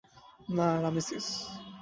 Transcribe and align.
না, 0.49 0.67
রামেসিস। 0.83 1.27